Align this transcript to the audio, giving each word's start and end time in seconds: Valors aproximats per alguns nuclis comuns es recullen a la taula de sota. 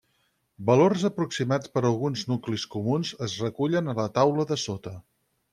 Valors 0.69 1.03
aproximats 1.09 1.73
per 1.75 1.83
alguns 1.89 2.25
nuclis 2.31 2.65
comuns 2.77 3.13
es 3.29 3.39
recullen 3.45 3.93
a 3.95 3.99
la 4.03 4.11
taula 4.19 4.51
de 4.55 4.63
sota. 4.67 4.99